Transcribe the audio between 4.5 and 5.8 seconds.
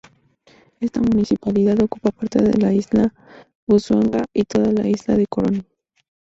la isla de Corón.